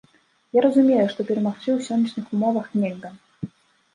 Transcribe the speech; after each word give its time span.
Я 0.57 0.61
разумею, 0.65 1.03
што 1.11 1.25
перамагчы 1.27 1.69
ў 1.73 1.79
сённяшніх 1.89 2.31
умовах 2.37 2.65
нельга. 2.85 3.09